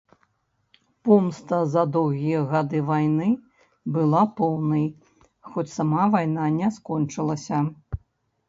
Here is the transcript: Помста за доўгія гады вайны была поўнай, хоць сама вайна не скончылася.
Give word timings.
Помста 1.09 1.59
за 1.73 1.83
доўгія 1.97 2.39
гады 2.53 2.79
вайны 2.89 3.27
была 3.99 4.23
поўнай, 4.39 4.87
хоць 5.51 5.73
сама 5.77 6.03
вайна 6.17 6.49
не 6.59 6.69
скончылася. 6.81 7.59